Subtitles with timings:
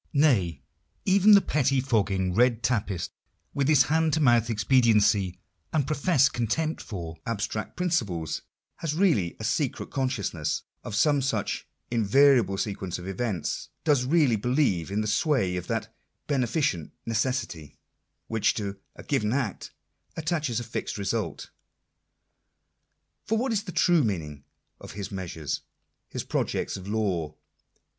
[0.13, 0.63] Nay,
[1.05, 3.11] even the pettifogging red tapist,
[3.53, 5.39] with his hand to mouth expediency,
[5.71, 8.41] and professed contempt for" abstract prin ciples,"
[8.77, 14.35] has really a secret consciousness of some such in variable sequence of events— does really
[14.35, 15.93] believe in the sway of that"
[16.33, 17.77] beneficent necessity"
[18.27, 19.69] which to a given act
[20.17, 21.51] attaches a fixed result.
[23.23, 24.45] For what is the true meaning
[24.79, 25.61] of his "measures
[26.09, 27.35] "—his" projects of law"